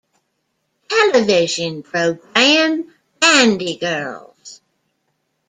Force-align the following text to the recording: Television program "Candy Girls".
Television 0.89 1.83
program 1.83 2.91
"Candy 3.21 3.75
Girls". 3.75 4.61